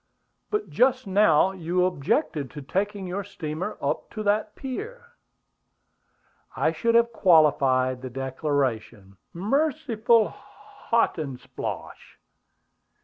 "But 0.49 0.71
just 0.71 1.05
now 1.05 1.51
you 1.51 1.85
objected 1.85 2.49
to 2.49 2.61
taking 2.63 3.05
your 3.05 3.23
steamer 3.23 3.77
up 3.79 4.09
to 4.13 4.23
that 4.23 4.55
pier." 4.55 5.11
"I 6.55 6.71
should 6.71 6.95
have 6.95 7.13
qualified 7.13 8.01
the 8.01 8.09
declaration" 8.09 9.15
"Merciful 9.51 10.29
Hotandsplosh!" 10.89 12.17